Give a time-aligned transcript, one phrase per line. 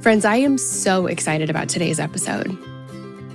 [0.00, 2.56] Friends, I am so excited about today's episode.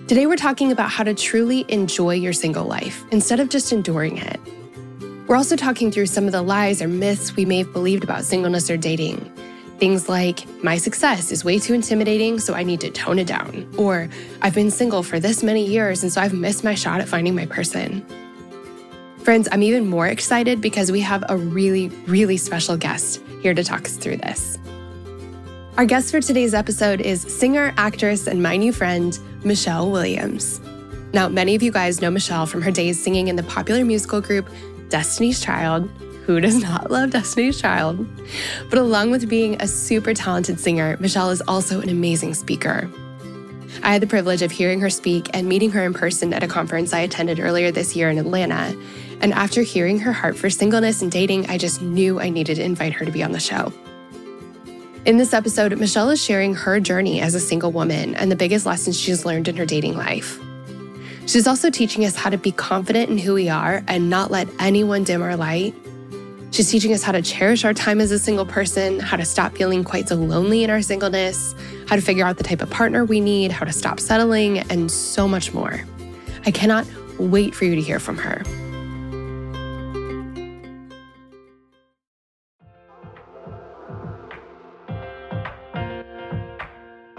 [0.08, 4.18] Today, we're talking about how to truly enjoy your single life instead of just enduring
[4.18, 4.40] it.
[5.28, 8.24] We're also talking through some of the lies or myths we may have believed about
[8.24, 9.32] singleness or dating.
[9.78, 13.72] Things like, my success is way too intimidating, so I need to tone it down.
[13.78, 14.10] Or,
[14.42, 17.36] I've been single for this many years, and so I've missed my shot at finding
[17.36, 18.04] my person.
[19.20, 23.64] Friends, I'm even more excited because we have a really, really special guest here to
[23.64, 24.58] talk us through this.
[25.78, 30.62] Our guest for today's episode is singer, actress, and my new friend, Michelle Williams.
[31.12, 34.22] Now, many of you guys know Michelle from her days singing in the popular musical
[34.22, 34.48] group
[34.88, 35.90] Destiny's Child.
[36.26, 38.08] Who does not love Destiny's Child?
[38.70, 42.90] But along with being a super talented singer, Michelle is also an amazing speaker.
[43.84, 46.48] I had the privilege of hearing her speak and meeting her in person at a
[46.48, 48.74] conference I attended earlier this year in Atlanta.
[49.20, 52.64] And after hearing her heart for singleness and dating, I just knew I needed to
[52.64, 53.74] invite her to be on the show.
[55.06, 58.66] In this episode, Michelle is sharing her journey as a single woman and the biggest
[58.66, 60.40] lessons she's learned in her dating life.
[61.28, 64.48] She's also teaching us how to be confident in who we are and not let
[64.58, 65.76] anyone dim our light.
[66.50, 69.56] She's teaching us how to cherish our time as a single person, how to stop
[69.56, 71.54] feeling quite so lonely in our singleness,
[71.88, 74.90] how to figure out the type of partner we need, how to stop settling, and
[74.90, 75.82] so much more.
[76.48, 76.88] I cannot
[77.20, 78.42] wait for you to hear from her.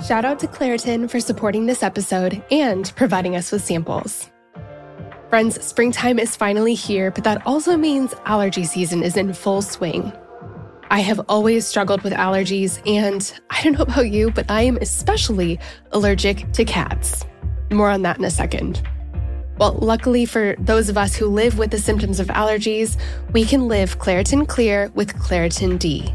[0.06, 4.30] Shout out to Claritin for supporting this episode and providing us with samples.
[5.30, 10.12] Friends, springtime is finally here, but that also means allergy season is in full swing.
[10.92, 14.76] I have always struggled with allergies, and I don't know about you, but I am
[14.76, 15.58] especially
[15.90, 17.24] allergic to cats.
[17.72, 18.80] More on that in a second.
[19.58, 22.96] Well, luckily for those of us who live with the symptoms of allergies,
[23.32, 26.14] we can live Claritin Clear with Claritin D.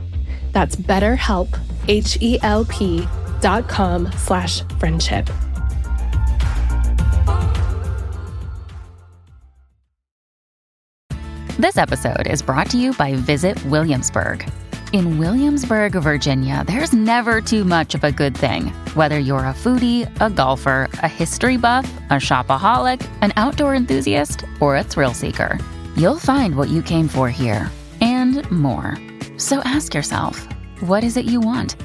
[0.51, 3.07] That's betterhelp, H-E-L-P
[3.41, 5.29] dot com slash friendship.
[11.57, 14.49] This episode is brought to you by Visit Williamsburg.
[14.93, 18.67] In Williamsburg, Virginia, there's never too much of a good thing.
[18.95, 24.75] Whether you're a foodie, a golfer, a history buff, a shopaholic, an outdoor enthusiast, or
[24.75, 25.59] a thrill seeker,
[25.95, 27.69] you'll find what you came for here
[28.01, 28.97] and more.
[29.41, 30.47] So ask yourself,
[30.81, 31.75] what is it you want?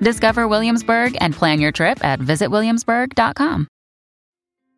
[0.00, 3.68] Discover Williamsburg and plan your trip at visitwilliamsburg.com.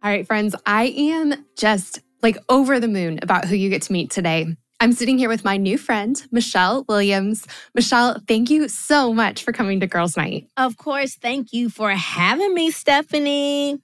[0.03, 3.93] All right, friends, I am just like over the moon about who you get to
[3.93, 4.57] meet today.
[4.81, 7.47] I'm sitting here with my new friend, Michelle Williams.
[7.73, 10.49] Michelle, thank you so much for coming to Girls Night.
[10.57, 11.15] Of course.
[11.15, 13.79] Thank you for having me, Stephanie.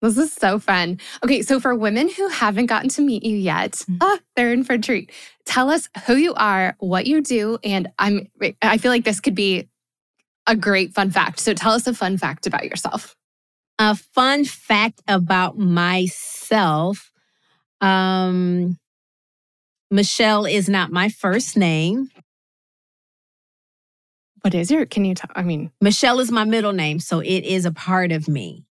[0.00, 1.00] This is so fun.
[1.24, 3.96] Okay, so for women who haven't gotten to meet you yet, mm-hmm.
[4.00, 5.10] ah, they're in for a treat.
[5.44, 8.28] Tell us who you are, what you do, and I'm
[8.62, 9.68] I feel like this could be
[10.46, 11.40] a great fun fact.
[11.40, 13.16] So tell us a fun fact about yourself.
[13.78, 17.10] A fun fact about myself.
[17.80, 18.78] Um
[19.90, 22.10] Michelle is not my first name.
[24.42, 25.30] What is your, can you tell?
[25.34, 28.67] I mean, Michelle is my middle name, so it is a part of me.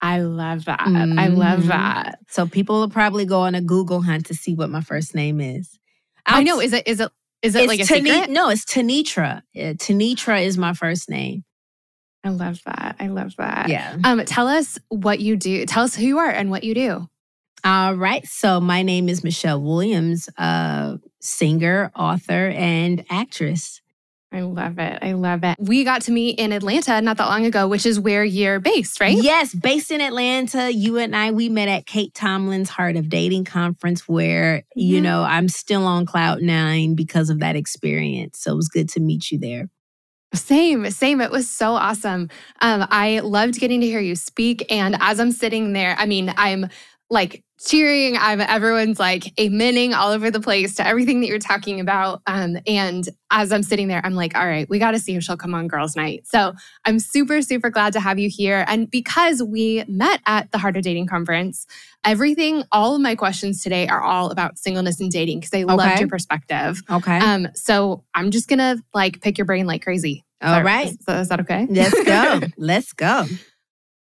[0.00, 0.80] I love that.
[0.80, 1.18] Mm-hmm.
[1.18, 1.68] I love mm-hmm.
[1.68, 2.18] that.
[2.28, 5.40] So people will probably go on a Google hunt to see what my first name
[5.40, 5.78] is.
[6.26, 6.60] I'll, i know.
[6.60, 7.10] Is it, is it,
[7.42, 8.30] is it like a Tani- secret?
[8.30, 9.42] No, it's Tenitra.
[9.52, 11.44] Yeah, Tenitra is my first name.
[12.24, 12.96] I love that.
[12.98, 13.68] I love that.
[13.68, 13.96] Yeah.
[14.02, 15.64] Um, tell us what you do.
[15.64, 17.08] Tell us who you are and what you do.
[17.64, 18.26] All right.
[18.26, 23.80] So my name is Michelle Williams, uh, singer, author, and actress.
[24.36, 24.98] I love it.
[25.00, 25.56] I love it.
[25.58, 29.00] We got to meet in Atlanta not that long ago, which is where you're based,
[29.00, 29.16] right?
[29.16, 30.70] Yes, based in Atlanta.
[30.70, 34.96] You and I, we met at Kate Tomlin's Heart of Dating conference, where, yeah.
[34.96, 38.38] you know, I'm still on cloud nine because of that experience.
[38.38, 39.70] So it was good to meet you there.
[40.34, 41.22] Same, same.
[41.22, 42.28] It was so awesome.
[42.60, 44.70] Um, I loved getting to hear you speak.
[44.70, 46.68] And as I'm sitting there, I mean, I'm
[47.08, 48.16] like cheering.
[48.16, 52.20] I'm everyone's like amening all over the place to everything that you're talking about.
[52.26, 55.22] Um, and as I'm sitting there, I'm like, all right, we got to see if
[55.22, 56.26] she'll come on girls' night.
[56.26, 56.52] So
[56.84, 58.64] I'm super, super glad to have you here.
[58.68, 61.66] And because we met at the Heart of Dating conference,
[62.04, 65.74] everything, all of my questions today are all about singleness and dating because I okay.
[65.74, 66.82] loved your perspective.
[66.90, 67.18] Okay.
[67.18, 70.24] Um, so I'm just gonna like pick your brain like crazy.
[70.42, 70.88] All right.
[70.88, 71.66] Is, is that okay?
[71.70, 72.40] Let's go.
[72.58, 73.24] Let's go.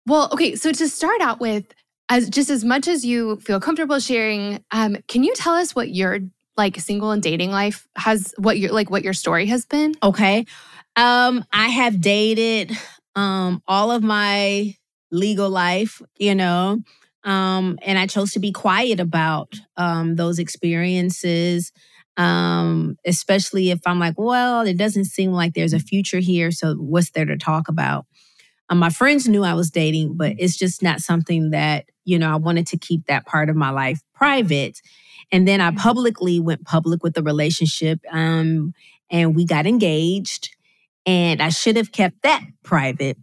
[0.07, 0.57] Well, okay.
[0.57, 1.67] So to start out with,
[2.09, 5.91] as just as much as you feel comfortable sharing, um, can you tell us what
[5.91, 6.21] your
[6.57, 9.95] like single and dating life has what your like what your story has been?
[10.03, 10.45] Okay.
[10.97, 12.77] Um, I have dated
[13.15, 14.75] um all of my
[15.11, 16.79] legal life, you know.
[17.25, 21.73] Um, and I chose to be quiet about um those experiences.
[22.17, 26.51] Um, especially if I'm like, well, it doesn't seem like there's a future here.
[26.51, 28.07] So what's there to talk about?
[28.71, 32.33] Um, my friends knew I was dating, but it's just not something that you know,
[32.33, 34.81] I wanted to keep that part of my life private.
[35.31, 38.73] And then I publicly went public with the relationship um,
[39.11, 40.57] and we got engaged.
[41.05, 43.19] And I should have kept that private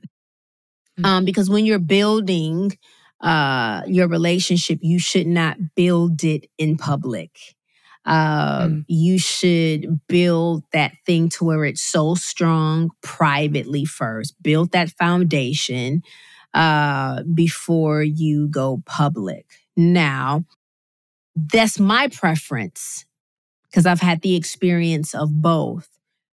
[0.99, 1.05] mm.
[1.05, 2.77] um, because when you're building
[3.21, 7.31] uh, your relationship, you should not build it in public.
[8.05, 8.85] Uh, mm.
[8.87, 14.35] You should build that thing to where it's so strong privately first.
[14.43, 16.03] Build that foundation
[16.55, 19.45] uh, before you go public.
[19.77, 20.45] Now,
[21.35, 23.05] that's my preference
[23.65, 25.89] because I've had the experience of both.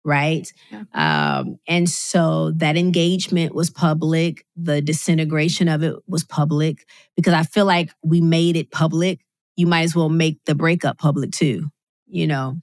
[0.06, 0.52] right?
[0.72, 0.84] Yeah.
[0.94, 4.46] Um, and so that engagement was public.
[4.56, 9.20] The disintegration of it was public because I feel like we made it public.
[9.56, 11.70] You might as well make the breakup public too,
[12.08, 12.62] you know,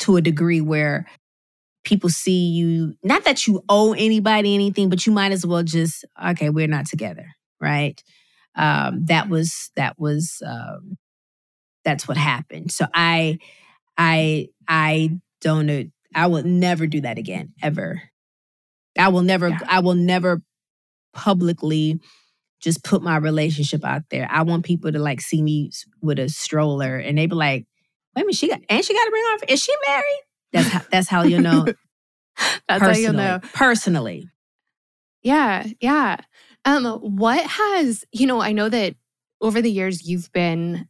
[0.00, 1.06] to a degree where
[1.84, 6.04] people see you, not that you owe anybody anything, but you might as well just,
[6.30, 7.26] okay, we're not together,
[7.60, 8.02] right?
[8.56, 10.96] Um, that was, that was, um,
[11.84, 12.72] that's what happened.
[12.72, 13.38] So I,
[13.98, 18.02] I, I don't I will never do that again, ever.
[18.98, 19.58] I will never, yeah.
[19.68, 20.40] I will never
[21.12, 22.00] publicly
[22.60, 24.26] just put my relationship out there.
[24.30, 27.66] I want people to like see me with a stroller and they be like,
[28.16, 30.22] wait a minute, she got, and she got to bring off, is she married?
[30.54, 31.66] That's how, that's how you know.
[32.68, 33.40] that's how you know.
[33.52, 34.28] Personally.
[35.22, 35.66] Yeah.
[35.80, 36.16] Yeah.
[36.64, 38.94] Um, what has, you know, I know that
[39.40, 40.88] over the years you've been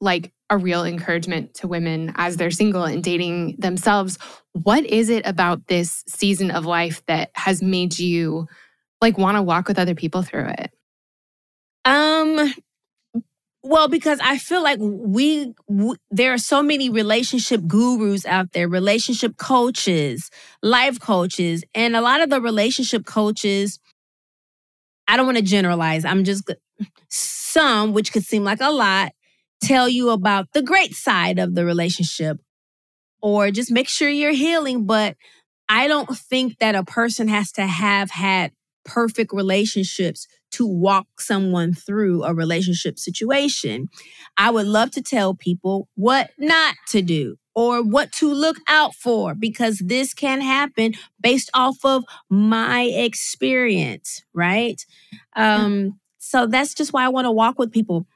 [0.00, 4.18] like a real encouragement to women as they're single and dating themselves.
[4.52, 8.46] What is it about this season of life that has made you
[9.00, 10.70] like want to walk with other people through it?
[11.84, 12.54] Um
[13.68, 18.66] well, because I feel like we, we, there are so many relationship gurus out there,
[18.68, 20.30] relationship coaches,
[20.62, 23.78] life coaches, and a lot of the relationship coaches
[25.08, 26.04] I don't want to generalize.
[26.04, 26.52] I'm just
[27.08, 29.12] some which could seem like a lot
[29.60, 32.38] tell you about the great side of the relationship
[33.20, 34.84] or just make sure you're healing.
[34.86, 35.16] But
[35.68, 38.52] I don't think that a person has to have had
[38.88, 43.88] perfect relationships to walk someone through a relationship situation.
[44.36, 48.94] I would love to tell people what not to do or what to look out
[48.94, 54.84] for because this can happen based off of my experience, right?
[55.36, 58.06] Um, so that's just why I want to walk with people.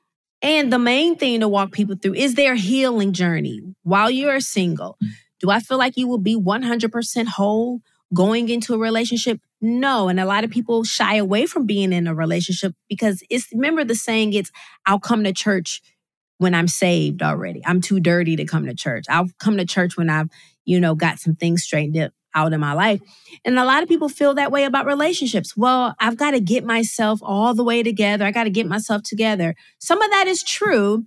[0.41, 4.97] And the main thing to walk people through is their healing journey while you're single.
[5.03, 5.09] Mm.
[5.41, 7.83] Do I feel like you will be 100% whole
[8.13, 9.41] going into a relationship?
[9.61, 10.09] No.
[10.09, 13.85] And a lot of people shy away from being in a relationship because it's, remember
[13.85, 14.51] the saying, it's,
[14.87, 15.81] I'll come to church
[16.39, 17.63] when I'm saved already.
[17.65, 19.05] I'm too dirty to come to church.
[19.09, 20.29] I'll come to church when I've,
[20.65, 23.01] you know, got some things straightened out in my life.
[23.45, 25.57] And a lot of people feel that way about relationships.
[25.57, 28.25] Well, I've got to get myself all the way together.
[28.25, 29.55] I got to get myself together.
[29.79, 31.05] Some of that is true.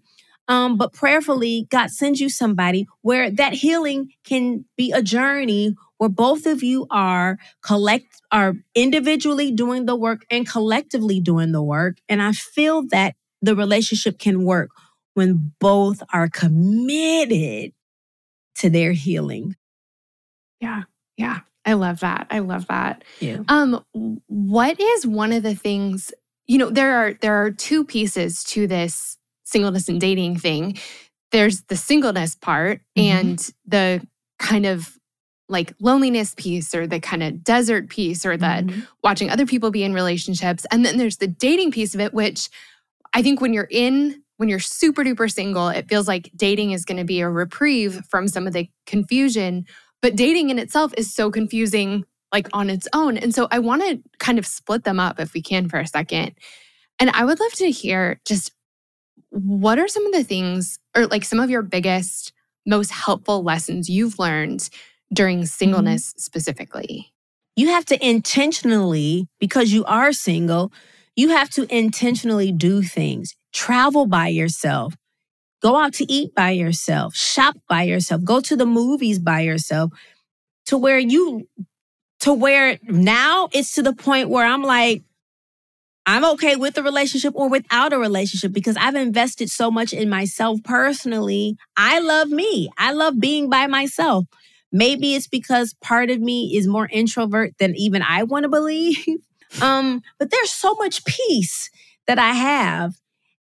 [0.47, 6.09] Um, but prayerfully, God sends you somebody where that healing can be a journey where
[6.09, 11.97] both of you are collect are individually doing the work and collectively doing the work.
[12.09, 14.69] And I feel that the relationship can work
[15.13, 17.71] when both are committed
[18.55, 19.55] to their healing.
[20.59, 20.83] Yeah.
[21.17, 21.39] Yeah.
[21.65, 22.27] I love that.
[22.29, 23.03] I love that.
[23.19, 23.39] Yeah.
[23.47, 23.83] Um,
[24.27, 26.13] what is one of the things,
[26.45, 30.77] you know, there are there are two pieces to this singleness and dating thing.
[31.31, 33.17] There's the singleness part mm-hmm.
[33.17, 34.05] and the
[34.37, 34.94] kind of
[35.47, 38.79] like loneliness piece or the kind of desert piece or the mm-hmm.
[39.03, 40.65] watching other people be in relationships.
[40.71, 42.49] And then there's the dating piece of it, which
[43.13, 46.83] I think when you're in when you're super duper single, it feels like dating is
[46.83, 49.65] going to be a reprieve from some of the confusion
[50.05, 53.17] but dating in itself is so confusing, like on its own.
[53.17, 55.87] And so I want to kind of split them up if we can for a
[55.87, 56.33] second.
[56.99, 58.51] And I would love to hear just
[59.31, 62.33] what are some of the things, or like some of your biggest,
[62.67, 64.69] most helpful lessons you've learned
[65.13, 65.45] during mm-hmm.
[65.45, 66.19] singleness mm-hmm.
[66.19, 67.13] specifically?
[67.55, 70.71] You have to intentionally, because you are single,
[71.15, 73.33] you have to intentionally do things.
[73.53, 74.95] Travel by yourself.
[75.61, 79.91] Go out to eat by yourself, shop by yourself, go to the movies by yourself
[80.67, 81.47] to where you,
[82.19, 85.03] to where now it's to the point where I'm like,
[86.05, 90.07] I'm okay with the relationship or without a relationship because I've invested so much in
[90.07, 91.57] myself personally.
[91.75, 92.69] I love me.
[92.77, 94.25] I love being by myself.
[94.75, 99.05] Maybe it's because part of me is more introvert than even I want to believe.
[99.61, 101.69] um, but there's so much peace
[102.07, 102.95] that I have.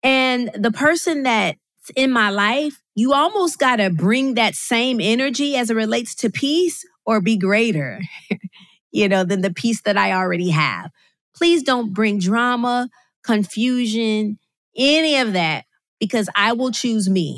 [0.02, 1.60] And the person that's
[1.96, 6.32] in my life, you almost got to bring that same energy as it relates to
[6.32, 8.02] peace or be greater,
[8.92, 10.90] you know, than the peace that I already have.
[11.36, 12.90] Please don't bring drama,
[13.24, 14.40] confusion,
[14.76, 15.66] any of that,
[16.00, 17.38] because I will choose me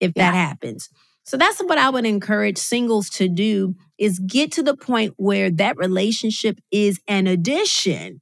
[0.00, 0.30] if yeah.
[0.30, 0.88] that happens.
[1.24, 5.50] So that's what I would encourage singles to do is get to the point where
[5.50, 8.20] that relationship is an addition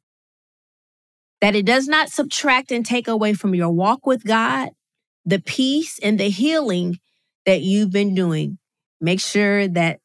[1.41, 4.71] that it does not subtract and take away from your walk with God,
[5.25, 7.01] the peace and the healing
[7.45, 8.59] that you've been doing.
[9.01, 9.99] Make sure that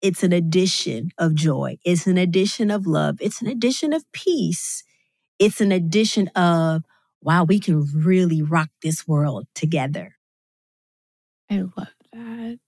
[0.00, 1.76] it's an addition of joy.
[1.84, 3.18] It's an addition of love.
[3.20, 4.82] It's an addition of peace.
[5.38, 6.84] It's an addition of,
[7.20, 10.16] wow, we can really rock this world together.
[11.50, 12.58] I love that.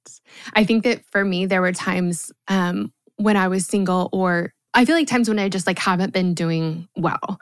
[0.55, 4.85] I think that for me, there were times um, when I was single, or I
[4.85, 7.41] feel like times when I just like haven't been doing well,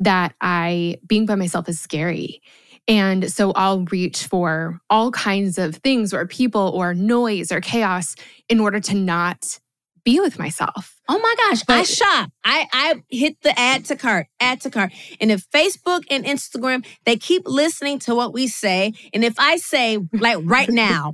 [0.00, 2.42] that I being by myself is scary.
[2.88, 8.16] And so I'll reach for all kinds of things or people or noise or chaos
[8.48, 9.60] in order to not
[10.04, 11.00] be with myself.
[11.08, 12.30] Oh my gosh, but, I shop.
[12.44, 14.92] I I hit the add to cart, add to cart.
[15.20, 19.56] And if Facebook and Instagram, they keep listening to what we say, and if I
[19.56, 21.12] say like right now,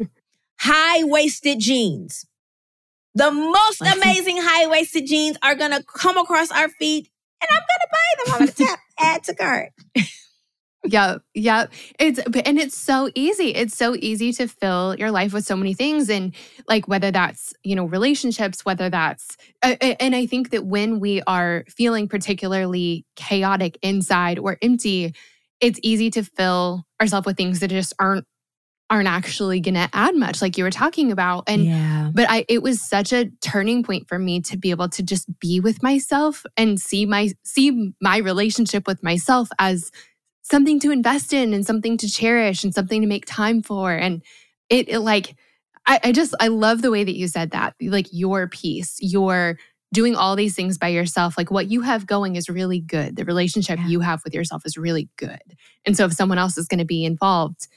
[0.60, 2.26] high-waisted jeans,
[3.14, 7.10] the most amazing high-waisted jeans are gonna come across our feet,
[7.40, 8.34] and I'm gonna buy them.
[8.34, 9.72] I'm gonna tap add to cart.
[10.84, 11.22] Yep.
[11.34, 11.72] Yep.
[11.98, 13.54] It's and it's so easy.
[13.54, 16.34] It's so easy to fill your life with so many things and
[16.68, 21.20] like whether that's, you know, relationships, whether that's uh, and I think that when we
[21.22, 25.14] are feeling particularly chaotic inside or empty,
[25.60, 28.24] it's easy to fill ourselves with things that just aren't
[28.90, 32.10] aren't actually going to add much like you were talking about and yeah.
[32.14, 35.28] but i it was such a turning point for me to be able to just
[35.40, 39.90] be with myself and see my see my relationship with myself as
[40.50, 43.92] something to invest in and something to cherish and something to make time for.
[43.92, 44.22] And
[44.70, 45.36] it, it like,
[45.86, 47.74] I, I just, I love the way that you said that.
[47.80, 49.58] Like your peace, your
[49.92, 53.16] doing all these things by yourself, like what you have going is really good.
[53.16, 53.88] The relationship yeah.
[53.88, 55.40] you have with yourself is really good.
[55.86, 57.68] And so if someone else is going to be involved,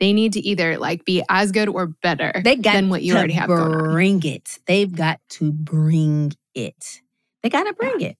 [0.00, 3.14] they need to either like be as good or better they got than what you
[3.14, 4.58] already have bring it.
[4.66, 7.00] They've got to bring it.
[7.42, 8.08] They got to bring yeah.
[8.08, 8.16] it.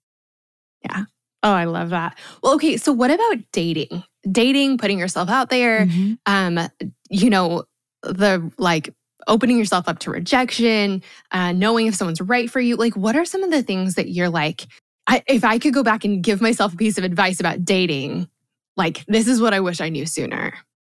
[0.85, 1.05] Yeah.
[1.43, 2.19] Oh, I love that.
[2.43, 2.77] Well, okay.
[2.77, 4.03] So, what about dating?
[4.31, 6.15] Dating, putting yourself out there, mm-hmm.
[6.27, 6.69] um,
[7.11, 7.65] you know,
[8.03, 8.93] the like
[9.29, 12.77] opening yourself up to rejection, uh, knowing if someone's right for you.
[12.77, 14.67] Like, what are some of the things that you're like,
[15.07, 18.29] I, if I could go back and give myself a piece of advice about dating,
[18.77, 20.55] like, this is what I wish I knew sooner?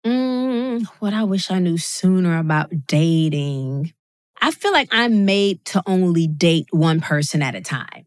[0.07, 0.40] Mm,
[0.99, 3.93] what I wish I knew sooner about dating.
[4.41, 8.07] I feel like I'm made to only date one person at a time.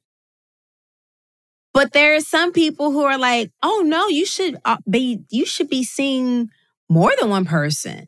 [1.74, 5.46] But there are some people who are like, "Oh no, you should uh, be you
[5.46, 6.50] should be seeing
[6.90, 8.08] more than one person."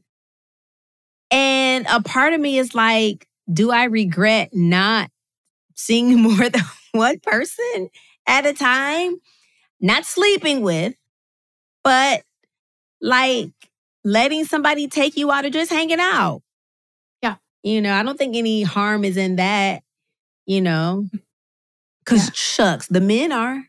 [1.31, 5.09] And a part of me is like, do I regret not
[5.75, 7.89] seeing more than one person
[8.27, 9.17] at a time?
[9.81, 10.95] Not sleeping with,
[11.83, 12.23] but
[13.01, 13.51] like
[14.05, 16.41] letting somebody take you out or just hanging out.
[17.21, 17.35] Yeah.
[17.63, 19.83] You know, I don't think any harm is in that,
[20.45, 21.07] you know.
[22.05, 22.33] Cause yeah.
[22.35, 23.63] shucks, the men are.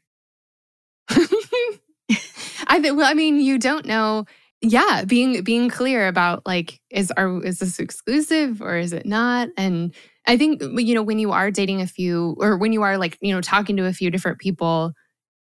[1.09, 2.97] I think.
[2.97, 4.27] Well, I mean, you don't know.
[4.61, 9.49] Yeah, being being clear about like is are is this exclusive or is it not?
[9.57, 9.95] And
[10.27, 13.17] I think you know when you are dating a few or when you are like
[13.23, 14.93] you know talking to a few different people,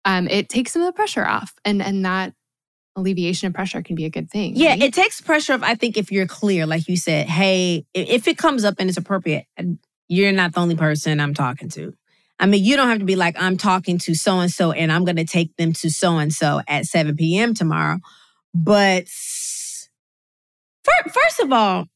[0.04, 2.34] um, it takes some of the pressure off, and and that
[2.96, 4.56] alleviation of pressure can be a good thing.
[4.56, 4.82] Yeah, right?
[4.82, 5.62] it takes pressure off.
[5.62, 8.98] I think if you're clear, like you said, hey, if it comes up and it's
[8.98, 9.46] appropriate,
[10.08, 11.94] you're not the only person I'm talking to.
[12.38, 14.90] I mean, you don't have to be like, I'm talking to so and so and
[14.90, 17.54] I'm going to take them to so and so at 7 p.m.
[17.54, 17.98] tomorrow.
[18.52, 19.06] But
[21.08, 21.86] first of all,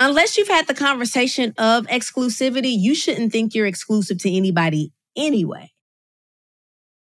[0.00, 5.70] unless you've had the conversation of exclusivity, you shouldn't think you're exclusive to anybody anyway.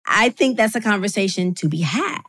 [0.05, 2.21] I think that's a conversation to be had.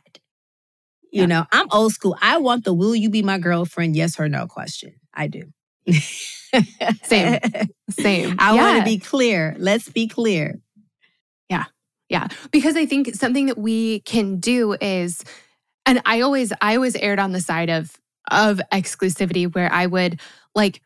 [1.15, 1.27] You yeah.
[1.27, 2.17] know, I'm old school.
[2.21, 4.95] I want the will you be my girlfriend, yes or no question.
[5.13, 5.43] I do.
[7.03, 7.39] Same.
[7.89, 8.35] Same.
[8.37, 8.61] I yeah.
[8.61, 9.55] want to be clear.
[9.57, 10.59] Let's be clear.
[11.49, 11.63] Yeah.
[12.09, 12.27] Yeah.
[12.51, 15.23] Because I think something that we can do is
[15.85, 17.95] and I always I always aired on the side of
[18.29, 20.19] of exclusivity where I would
[20.53, 20.81] like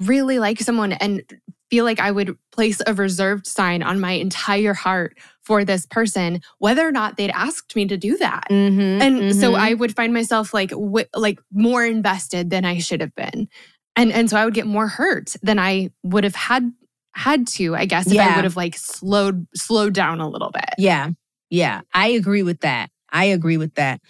[0.00, 1.22] really like someone and
[1.70, 6.40] feel like I would place a reserved sign on my entire heart for this person,
[6.58, 8.44] whether or not they'd asked me to do that.
[8.50, 9.40] Mm-hmm, and mm-hmm.
[9.40, 13.48] so I would find myself like w- like more invested than I should have been
[13.96, 16.72] and and so I would get more hurt than I would have had
[17.14, 18.32] had to, I guess, if yeah.
[18.32, 20.70] I would have like slowed slowed down a little bit.
[20.78, 21.10] Yeah.
[21.50, 21.82] Yeah.
[21.92, 22.90] I agree with that.
[23.10, 24.00] I agree with that.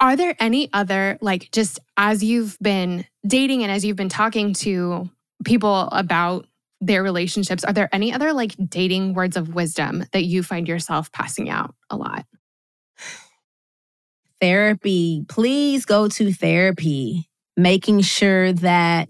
[0.00, 4.54] Are there any other like just as you've been dating and as you've been talking
[4.54, 5.08] to
[5.44, 6.46] people about
[6.82, 11.10] their relationships, are there any other like dating words of wisdom that you find yourself
[11.12, 12.26] passing out a lot?
[14.40, 15.24] Therapy.
[15.28, 19.08] Please go to therapy making sure that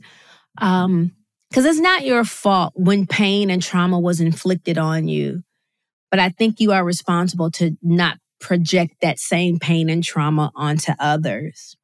[0.60, 1.12] um
[1.50, 5.42] because it's not your fault when pain and trauma was inflicted on you
[6.10, 10.92] but i think you are responsible to not project that same pain and trauma onto
[10.98, 11.76] others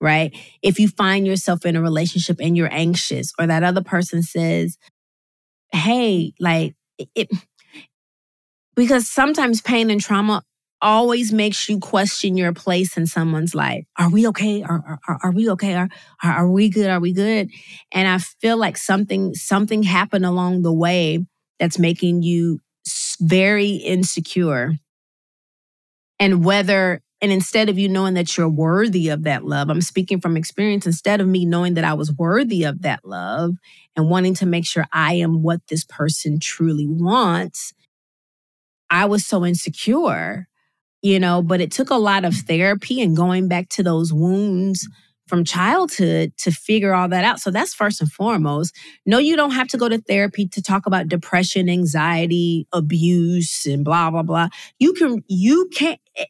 [0.00, 4.22] right if you find yourself in a relationship and you're anxious or that other person
[4.22, 4.78] says
[5.72, 6.74] hey like
[7.14, 7.28] it
[8.76, 10.42] because sometimes pain and trauma
[10.84, 13.86] always makes you question your place in someone's life.
[13.98, 14.62] Are we okay?
[14.62, 15.74] Are, are, are we okay?
[15.74, 15.88] Are,
[16.22, 16.90] are, are we good?
[16.90, 17.50] Are we good?
[17.90, 21.24] And I feel like something, something happened along the way
[21.58, 22.60] that's making you
[23.20, 24.74] very insecure.
[26.18, 30.20] And whether, and instead of you knowing that you're worthy of that love, I'm speaking
[30.20, 33.54] from experience, instead of me knowing that I was worthy of that love
[33.96, 37.72] and wanting to make sure I am what this person truly wants,
[38.90, 40.48] I was so insecure,
[41.00, 44.86] you know, but it took a lot of therapy and going back to those wounds
[45.26, 47.40] from childhood to figure all that out.
[47.40, 48.76] So that's first and foremost.
[49.06, 53.82] No, you don't have to go to therapy to talk about depression, anxiety, abuse, and
[53.82, 54.48] blah, blah, blah.
[54.78, 56.26] You can, you can, eh,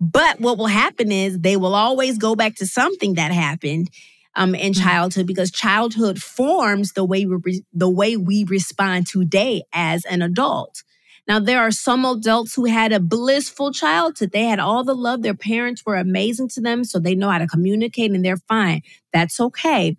[0.00, 3.90] but what will happen is they will always go back to something that happened
[4.34, 4.82] um, in mm-hmm.
[4.82, 10.82] childhood because childhood forms the way we the way we respond today as an adult.
[11.26, 14.30] Now, there are some adults who had a blissful childhood.
[14.32, 15.20] They had all the love.
[15.20, 18.80] Their parents were amazing to them, so they know how to communicate and they're fine.
[19.12, 19.98] That's okay.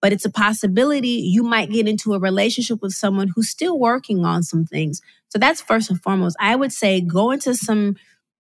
[0.00, 4.24] But it's a possibility you might get into a relationship with someone who's still working
[4.24, 5.00] on some things.
[5.30, 6.36] So that's first and foremost.
[6.38, 7.96] I would say go into some,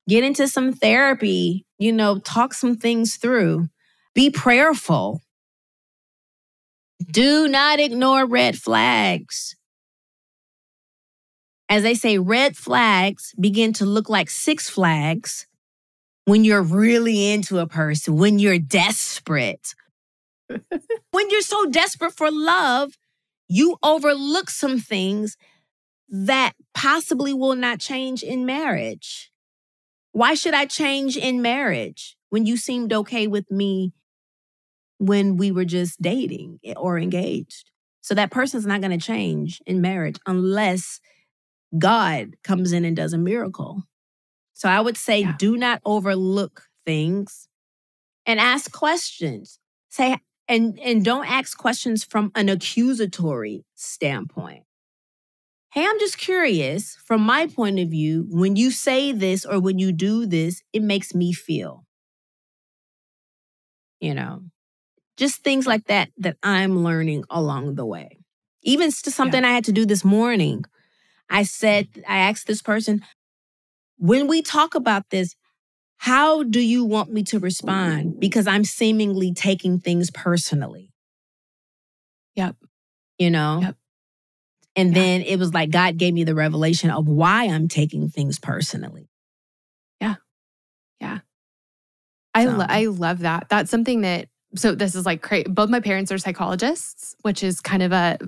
[0.08, 3.68] get into some therapy, you know, talk some things through.
[4.14, 5.20] Be prayerful.
[7.10, 9.56] Do not ignore red flags
[11.68, 15.46] as they say, red flags begin to look like six flags
[16.24, 19.74] when you're really into a person, when you're desperate.
[20.48, 22.92] when you're so desperate for love,
[23.48, 25.36] you overlook some things
[26.08, 29.32] that possibly will not change in marriage.
[30.16, 33.92] Why should I change in marriage when you seemed okay with me
[34.96, 37.70] when we were just dating eh, or engaged?
[38.00, 41.00] So that person's not going to change in marriage unless
[41.76, 43.82] God comes in and does a miracle.
[44.54, 45.34] So I would say yeah.
[45.38, 47.46] do not overlook things
[48.24, 49.58] and ask questions.
[49.90, 50.16] Say
[50.48, 54.62] and and don't ask questions from an accusatory standpoint.
[55.76, 59.78] Hey, I'm just curious from my point of view, when you say this or when
[59.78, 61.84] you do this, it makes me feel.
[64.00, 64.42] You know,
[65.16, 68.18] just things like that that I'm learning along the way.
[68.62, 69.50] Even something yeah.
[69.50, 70.64] I had to do this morning
[71.28, 72.04] I said, mm.
[72.08, 73.02] I asked this person,
[73.98, 75.34] when we talk about this,
[75.98, 78.20] how do you want me to respond?
[78.20, 80.90] Because I'm seemingly taking things personally.
[82.34, 82.56] Yep.
[83.18, 83.60] You know?
[83.62, 83.76] Yep.
[84.76, 85.02] And yeah.
[85.02, 89.08] then it was like God gave me the revelation of why I'm taking things personally.
[90.00, 90.16] Yeah.
[91.00, 91.20] Yeah.
[92.34, 92.50] I, so.
[92.52, 93.48] lo- I love that.
[93.48, 95.48] That's something that so this is like crazy.
[95.48, 98.18] Both my parents are psychologists, which is kind of a.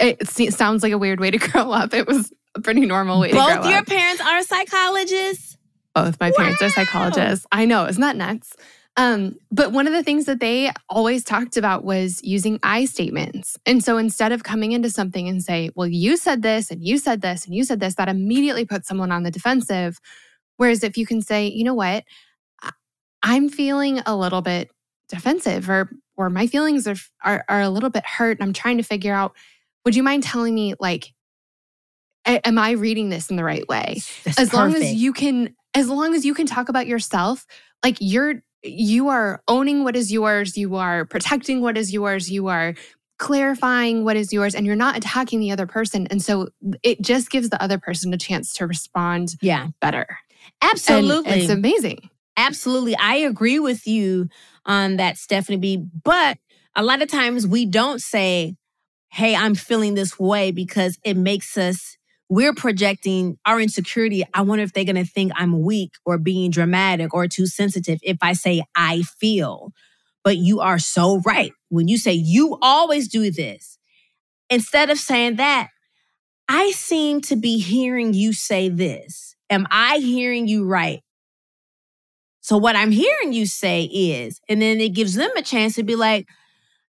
[0.00, 1.94] It sounds like a weird way to grow up.
[1.94, 3.86] It was a pretty normal way Both your up.
[3.86, 5.56] parents are psychologists?
[5.94, 6.36] Both my wow.
[6.36, 7.46] parents are psychologists.
[7.50, 8.54] I know, isn't that nuts?
[8.98, 13.56] Um, but one of the things that they always talked about was using I statements.
[13.64, 16.98] And so instead of coming into something and say, well, you said this and you
[16.98, 20.00] said this and you said this, that immediately puts someone on the defensive.
[20.56, 22.02] Whereas if you can say, you know what,
[23.22, 24.68] I'm feeling a little bit
[25.08, 28.78] defensive or or my feelings are, are, are a little bit hurt and I'm trying
[28.78, 29.36] to figure out,
[29.84, 31.12] would you mind telling me like
[32.26, 34.02] am I reading this in the right way?
[34.24, 34.54] That's as perfect.
[34.54, 37.46] long as you can, as long as you can talk about yourself,
[37.84, 42.48] like you're, you are owning what is yours, you are protecting what is yours, you
[42.48, 42.74] are
[43.18, 46.06] clarifying what is yours, and you're not attacking the other person.
[46.08, 46.48] And so
[46.82, 49.68] it just gives the other person a chance to respond yeah.
[49.80, 50.06] better.
[50.62, 51.30] Absolutely.
[51.30, 52.10] And it's amazing.
[52.36, 52.96] Absolutely.
[52.96, 54.28] I agree with you
[54.64, 55.84] on that, Stephanie B.
[56.04, 56.38] But
[56.76, 58.54] a lot of times we don't say,
[59.10, 61.97] hey, I'm feeling this way because it makes us
[62.28, 64.24] we're projecting our insecurity.
[64.34, 67.98] I wonder if they're going to think I'm weak or being dramatic or too sensitive
[68.02, 69.72] if I say I feel.
[70.24, 71.52] But you are so right.
[71.70, 73.78] When you say you always do this,
[74.50, 75.68] instead of saying that,
[76.48, 79.36] I seem to be hearing you say this.
[79.50, 81.02] Am I hearing you right?
[82.40, 85.82] So, what I'm hearing you say is, and then it gives them a chance to
[85.82, 86.26] be like,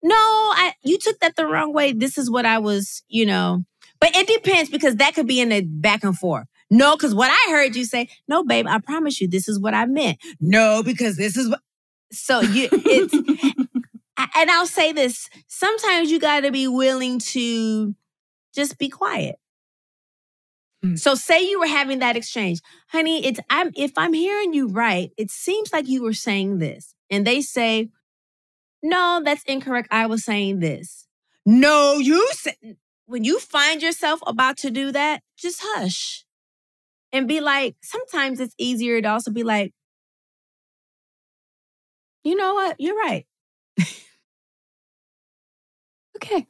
[0.01, 1.93] no, I, you took that the wrong way.
[1.93, 3.63] This is what I was, you know,
[4.03, 6.45] but it depends because that could be in the back and forth.
[6.69, 9.73] No, because what I heard you say, no, babe, I promise you, this is what
[9.73, 10.17] I meant.
[10.41, 11.61] No, because this is what.
[12.11, 13.13] So you, it's,
[14.35, 17.95] and I'll say this: sometimes you got to be willing to
[18.53, 19.37] just be quiet.
[20.83, 20.99] Mm.
[20.99, 23.25] So say you were having that exchange, honey.
[23.25, 27.25] It's I'm if I'm hearing you right, it seems like you were saying this, and
[27.25, 27.89] they say,
[28.81, 29.87] no, that's incorrect.
[29.91, 31.07] I was saying this.
[31.45, 32.55] No, you said
[33.13, 36.25] when you find yourself about to do that, just hush
[37.11, 39.71] and be like, sometimes it's easier to also be like,
[42.23, 42.75] you know what?
[42.79, 43.27] You're right.
[46.17, 46.47] okay.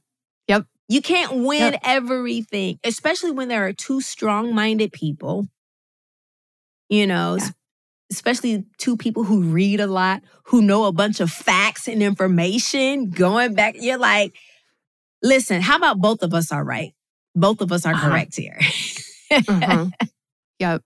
[0.48, 0.66] Yep.
[0.88, 1.82] You can't win yep.
[1.84, 5.50] everything, especially when there are two strong minded people,
[6.88, 7.50] you know, yeah.
[8.10, 13.10] especially two people who read a lot, who know a bunch of facts and information
[13.10, 13.76] going back.
[13.78, 14.34] You're like,
[15.24, 16.94] listen, how about both of us are right?
[17.34, 18.10] Both of us are uh-huh.
[18.10, 18.60] correct here.
[19.32, 19.88] uh-huh.
[20.60, 20.84] Yep.